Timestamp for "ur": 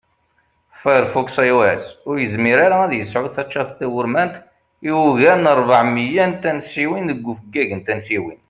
2.07-2.15